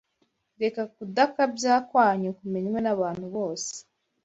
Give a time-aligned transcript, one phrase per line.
[0.61, 3.71] Reka kudakabya kwanyu kumenywe n’abantu bose.